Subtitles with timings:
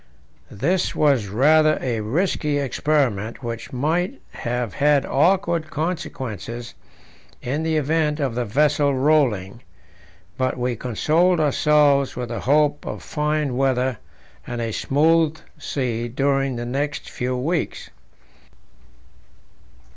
[0.49, 6.73] This was rather a risky experiment, which might have had awkward consequences
[7.39, 9.61] in the event of the vessel rolling;
[10.39, 13.99] but we consoled ourselves with the hope of fine weather
[14.47, 17.91] and a smooth sea during the next few weeks.